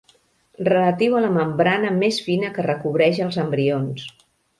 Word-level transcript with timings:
Relatiu 0.67 1.17
a 1.17 1.19
la 1.25 1.29
membrana 1.35 1.91
més 1.97 2.17
fina 2.29 2.49
que 2.55 2.65
recobreix 2.69 3.21
els 3.27 3.39
embrions. 3.45 4.09